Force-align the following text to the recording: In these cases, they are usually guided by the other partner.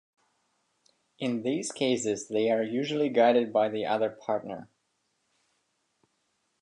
In 1.19 1.43
these 1.43 1.71
cases, 1.71 2.27
they 2.29 2.49
are 2.49 2.63
usually 2.63 3.07
guided 3.09 3.53
by 3.53 3.69
the 3.69 3.85
other 3.85 4.09
partner. 4.09 4.67